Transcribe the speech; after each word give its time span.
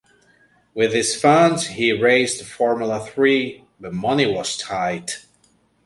With 0.73 0.93
these 0.93 1.15
funds, 1.21 1.67
he 1.67 1.91
raced 1.91 2.43
Formula 2.43 3.05
Three, 3.07 3.65
but 3.79 3.93
money 3.93 4.25
was 4.25 4.57
tight. 4.57 5.27